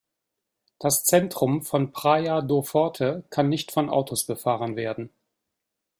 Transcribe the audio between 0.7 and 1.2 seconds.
Das